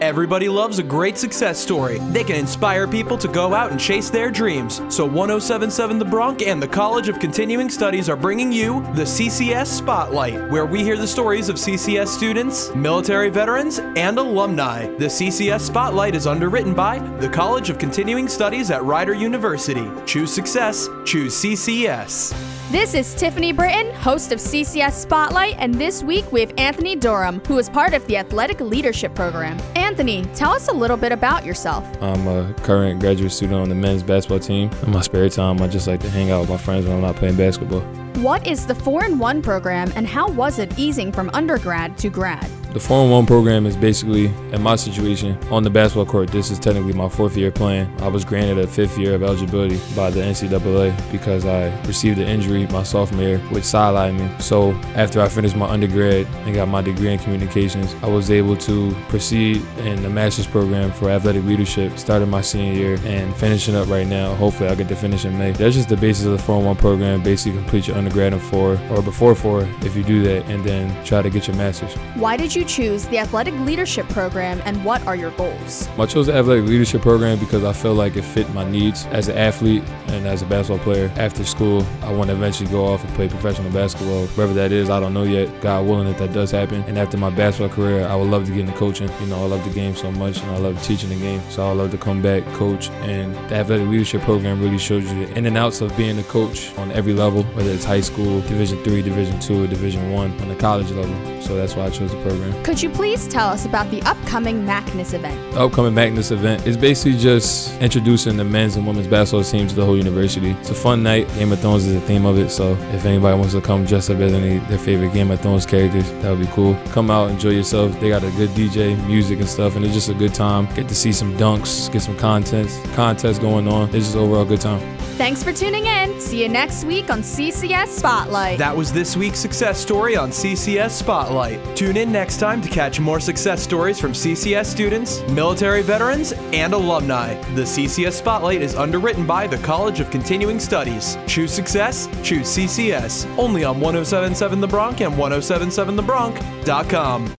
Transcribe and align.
Everybody 0.00 0.48
loves 0.48 0.78
a 0.78 0.82
great 0.82 1.18
success 1.18 1.60
story. 1.60 1.98
They 1.98 2.24
can 2.24 2.36
inspire 2.36 2.88
people 2.88 3.18
to 3.18 3.28
go 3.28 3.52
out 3.52 3.70
and 3.70 3.78
chase 3.78 4.08
their 4.08 4.30
dreams. 4.30 4.80
So 4.88 5.04
1077 5.04 5.98
The 5.98 6.06
Bronc 6.06 6.40
and 6.40 6.62
the 6.62 6.66
College 6.66 7.10
of 7.10 7.18
Continuing 7.18 7.68
Studies 7.68 8.08
are 8.08 8.16
bringing 8.16 8.50
you 8.50 8.80
the 8.94 9.02
CCS 9.02 9.66
Spotlight, 9.66 10.50
where 10.50 10.64
we 10.64 10.82
hear 10.82 10.96
the 10.96 11.06
stories 11.06 11.50
of 11.50 11.56
CCS 11.56 12.08
students, 12.08 12.74
military 12.74 13.28
veterans, 13.28 13.78
and 13.78 14.18
alumni. 14.18 14.86
The 14.96 15.04
CCS 15.04 15.60
Spotlight 15.60 16.14
is 16.14 16.26
underwritten 16.26 16.72
by 16.72 16.98
the 17.18 17.28
College 17.28 17.68
of 17.68 17.76
Continuing 17.76 18.26
Studies 18.26 18.70
at 18.70 18.82
Rider 18.82 19.12
University. 19.12 19.86
Choose 20.06 20.32
success, 20.32 20.88
choose 21.04 21.34
CCS. 21.34 22.34
This 22.70 22.94
is 22.94 23.16
Tiffany 23.16 23.52
Britton, 23.52 23.92
host 23.96 24.30
of 24.30 24.38
CCS 24.38 24.92
Spotlight, 24.92 25.56
and 25.58 25.74
this 25.74 26.04
week 26.04 26.30
we 26.30 26.38
have 26.40 26.54
Anthony 26.56 26.94
Durham, 26.94 27.40
who 27.48 27.58
is 27.58 27.68
part 27.68 27.94
of 27.94 28.06
the 28.06 28.16
Athletic 28.16 28.60
Leadership 28.60 29.12
Program. 29.12 29.58
Anthony, 29.90 30.24
tell 30.36 30.52
us 30.52 30.68
a 30.68 30.72
little 30.72 30.96
bit 30.96 31.10
about 31.10 31.44
yourself. 31.44 31.84
I'm 32.00 32.28
a 32.28 32.54
current 32.62 33.00
graduate 33.00 33.32
student 33.32 33.58
on 33.58 33.68
the 33.68 33.74
men's 33.74 34.04
basketball 34.04 34.38
team. 34.38 34.70
In 34.84 34.92
my 34.92 35.00
spare 35.00 35.28
time, 35.28 35.60
I 35.60 35.66
just 35.66 35.88
like 35.88 35.98
to 36.02 36.08
hang 36.08 36.30
out 36.30 36.42
with 36.42 36.50
my 36.50 36.58
friends 36.58 36.86
when 36.86 36.94
I'm 36.94 37.02
not 37.02 37.16
playing 37.16 37.36
basketball. 37.36 37.80
What 38.22 38.46
is 38.46 38.64
the 38.64 38.74
4 38.76 39.06
in 39.06 39.18
1 39.18 39.42
program, 39.42 39.92
and 39.96 40.06
how 40.06 40.30
was 40.30 40.60
it 40.60 40.78
easing 40.78 41.10
from 41.10 41.28
undergrad 41.34 41.98
to 41.98 42.08
grad? 42.08 42.48
The 42.72 42.78
4 42.78 43.06
in 43.06 43.10
1 43.10 43.26
program 43.26 43.66
is 43.66 43.76
basically, 43.76 44.26
in 44.52 44.62
my 44.62 44.76
situation, 44.76 45.36
on 45.50 45.64
the 45.64 45.70
basketball 45.70 46.06
court. 46.06 46.28
This 46.30 46.52
is 46.52 46.58
technically 46.60 46.92
my 46.92 47.08
fourth 47.08 47.36
year 47.36 47.50
playing. 47.50 47.90
I 48.00 48.06
was 48.06 48.24
granted 48.24 48.58
a 48.58 48.66
fifth 48.68 48.96
year 48.96 49.16
of 49.16 49.24
eligibility 49.24 49.80
by 49.96 50.10
the 50.10 50.20
NCAA 50.20 50.94
because 51.10 51.44
I 51.44 51.76
received 51.82 52.20
an 52.20 52.28
injury 52.28 52.68
my 52.68 52.84
sophomore 52.84 53.24
year, 53.24 53.38
which 53.50 53.64
sidelined 53.64 54.20
me. 54.20 54.30
So 54.38 54.70
after 54.94 55.20
I 55.20 55.28
finished 55.28 55.56
my 55.56 55.68
undergrad 55.68 56.26
and 56.46 56.54
got 56.54 56.68
my 56.68 56.80
degree 56.80 57.12
in 57.12 57.18
communications, 57.18 57.96
I 58.04 58.06
was 58.06 58.30
able 58.30 58.56
to 58.58 58.94
proceed 59.08 59.64
in 59.78 60.00
the 60.04 60.08
master's 60.08 60.46
program 60.46 60.92
for 60.92 61.10
athletic 61.10 61.42
leadership, 61.42 61.98
started 61.98 62.26
my 62.26 62.40
senior 62.40 62.72
year 62.72 63.00
and 63.02 63.34
finishing 63.34 63.74
up 63.74 63.88
right 63.88 64.06
now. 64.06 64.32
Hopefully, 64.36 64.68
I 64.68 64.76
get 64.76 64.86
to 64.90 64.96
finish 64.96 65.24
in 65.24 65.36
May. 65.36 65.50
That's 65.50 65.74
just 65.74 65.88
the 65.88 65.96
basis 65.96 66.26
of 66.26 66.32
the 66.32 66.38
4 66.38 66.60
in 66.60 66.66
1 66.66 66.76
program. 66.76 67.20
Basically, 67.24 67.58
complete 67.58 67.88
your 67.88 67.96
undergrad 67.96 68.32
in 68.32 68.38
four 68.38 68.78
or 68.90 69.02
before 69.02 69.34
four 69.34 69.68
if 69.80 69.96
you 69.96 70.04
do 70.04 70.22
that, 70.22 70.46
and 70.46 70.62
then 70.62 71.04
try 71.04 71.20
to 71.20 71.30
get 71.30 71.48
your 71.48 71.56
master's. 71.56 71.92
Why 72.14 72.36
did 72.36 72.54
you 72.54 72.59
choose 72.64 73.06
the 73.06 73.18
Athletic 73.18 73.54
Leadership 73.60 74.08
Program, 74.08 74.60
and 74.64 74.84
what 74.84 75.06
are 75.06 75.16
your 75.16 75.30
goals? 75.32 75.88
I 75.98 76.06
chose 76.06 76.26
the 76.26 76.34
Athletic 76.34 76.64
Leadership 76.64 77.02
Program 77.02 77.38
because 77.38 77.64
I 77.64 77.72
feel 77.72 77.94
like 77.94 78.16
it 78.16 78.22
fit 78.22 78.52
my 78.54 78.68
needs 78.68 79.06
as 79.06 79.28
an 79.28 79.36
athlete 79.36 79.82
and 80.08 80.26
as 80.26 80.42
a 80.42 80.46
basketball 80.46 80.82
player. 80.84 81.12
After 81.16 81.44
school, 81.44 81.86
I 82.02 82.12
want 82.12 82.30
to 82.30 82.36
eventually 82.36 82.70
go 82.70 82.84
off 82.86 83.04
and 83.04 83.14
play 83.14 83.28
professional 83.28 83.70
basketball. 83.70 84.26
Wherever 84.28 84.54
that 84.54 84.72
is, 84.72 84.90
I 84.90 85.00
don't 85.00 85.14
know 85.14 85.24
yet. 85.24 85.60
God 85.60 85.86
willing, 85.86 86.08
if 86.08 86.18
that 86.18 86.32
does 86.32 86.50
happen. 86.50 86.82
And 86.82 86.98
after 86.98 87.16
my 87.16 87.30
basketball 87.30 87.74
career, 87.74 88.06
I 88.06 88.16
would 88.16 88.28
love 88.28 88.46
to 88.46 88.50
get 88.50 88.60
into 88.60 88.74
coaching. 88.74 89.08
You 89.20 89.26
know, 89.26 89.42
I 89.42 89.46
love 89.46 89.64
the 89.64 89.74
game 89.74 89.94
so 89.94 90.10
much, 90.12 90.40
and 90.40 90.50
I 90.50 90.58
love 90.58 90.82
teaching 90.82 91.10
the 91.10 91.16
game. 91.16 91.40
So 91.50 91.66
I 91.68 91.72
love 91.72 91.90
to 91.90 91.98
come 91.98 92.22
back, 92.22 92.44
coach, 92.54 92.90
and 93.02 93.34
the 93.48 93.56
Athletic 93.56 93.88
Leadership 93.88 94.22
Program 94.22 94.60
really 94.60 94.78
shows 94.78 95.04
you 95.10 95.26
the 95.26 95.38
in 95.38 95.46
and 95.46 95.56
outs 95.56 95.80
of 95.80 95.96
being 95.96 96.18
a 96.18 96.24
coach 96.24 96.76
on 96.76 96.90
every 96.92 97.12
level, 97.12 97.42
whether 97.54 97.70
it's 97.70 97.84
high 97.84 98.00
school, 98.00 98.40
Division 98.42 98.82
three, 98.84 99.02
Division 99.02 99.38
two, 99.40 99.64
or 99.64 99.66
Division 99.66 100.12
one 100.12 100.38
on 100.40 100.48
the 100.48 100.56
college 100.56 100.90
level. 100.90 101.42
So 101.42 101.56
that's 101.56 101.74
why 101.74 101.86
I 101.86 101.90
chose 101.90 102.10
the 102.10 102.22
program. 102.22 102.49
Could 102.64 102.82
you 102.82 102.90
please 102.90 103.26
tell 103.28 103.48
us 103.48 103.64
about 103.64 103.90
the 103.90 104.02
upcoming 104.02 104.64
Magnus 104.64 105.12
event? 105.12 105.38
The 105.52 105.60
upcoming 105.60 105.94
Magnus 105.94 106.30
event 106.30 106.66
is 106.66 106.76
basically 106.76 107.18
just 107.18 107.80
introducing 107.80 108.36
the 108.36 108.44
men's 108.44 108.76
and 108.76 108.86
women's 108.86 109.06
basketball 109.06 109.44
teams 109.44 109.70
to 109.70 109.76
the 109.76 109.84
whole 109.84 109.96
university. 109.96 110.50
It's 110.52 110.70
a 110.70 110.74
fun 110.74 111.02
night. 111.02 111.28
Game 111.34 111.52
of 111.52 111.60
Thrones 111.60 111.86
is 111.86 111.94
the 111.94 112.00
theme 112.00 112.26
of 112.26 112.38
it, 112.38 112.50
so 112.50 112.72
if 112.92 113.04
anybody 113.04 113.36
wants 113.38 113.54
to 113.54 113.60
come 113.60 113.84
dress 113.84 114.10
up 114.10 114.18
as 114.18 114.32
any 114.32 114.58
their 114.68 114.78
favorite 114.78 115.12
Game 115.12 115.30
of 115.30 115.40
Thrones 115.40 115.66
characters, 115.66 116.10
that 116.22 116.30
would 116.30 116.40
be 116.40 116.52
cool. 116.52 116.76
Come 116.92 117.10
out, 117.10 117.30
enjoy 117.30 117.50
yourself. 117.50 117.98
They 118.00 118.08
got 118.08 118.22
a 118.24 118.30
good 118.32 118.50
DJ, 118.50 118.96
music 119.06 119.38
and 119.40 119.48
stuff, 119.48 119.76
and 119.76 119.84
it's 119.84 119.94
just 119.94 120.08
a 120.08 120.14
good 120.14 120.34
time. 120.34 120.66
Get 120.74 120.88
to 120.88 120.94
see 120.94 121.12
some 121.12 121.36
dunks, 121.36 121.90
get 121.92 122.02
some 122.02 122.16
contests, 122.16 122.78
contests 122.94 123.38
going 123.38 123.68
on. 123.68 123.88
It's 123.94 124.06
just 124.06 124.16
overall 124.16 124.42
a 124.42 124.46
good 124.46 124.60
time. 124.60 124.80
Thanks 125.20 125.42
for 125.42 125.52
tuning 125.52 125.84
in. 125.84 126.18
See 126.18 126.42
you 126.42 126.48
next 126.48 126.84
week 126.84 127.10
on 127.10 127.20
CCS 127.20 127.88
Spotlight. 127.88 128.58
That 128.58 128.74
was 128.74 128.90
this 128.90 129.18
week's 129.18 129.38
success 129.38 129.78
story 129.78 130.16
on 130.16 130.30
CCS 130.30 130.92
Spotlight. 130.92 131.76
Tune 131.76 131.98
in 131.98 132.10
next 132.10 132.39
time 132.40 132.62
to 132.62 132.68
catch 132.70 132.98
more 132.98 133.20
success 133.20 133.62
stories 133.62 134.00
from 134.00 134.12
CCS 134.12 134.64
students, 134.64 135.20
military 135.30 135.82
veterans, 135.82 136.32
and 136.52 136.72
alumni. 136.72 137.34
The 137.54 137.62
CCS 137.62 138.14
Spotlight 138.14 138.62
is 138.62 138.74
underwritten 138.74 139.26
by 139.26 139.46
the 139.46 139.58
College 139.58 140.00
of 140.00 140.10
Continuing 140.10 140.58
Studies. 140.58 141.18
Choose 141.26 141.52
success, 141.52 142.08
choose 142.22 142.48
CCS. 142.48 143.26
Only 143.38 143.64
on 143.64 143.78
1077 143.78 144.60
The 144.60 144.66
Bronc 144.66 145.02
and 145.02 145.12
1077TheBronc.com. 145.14 147.39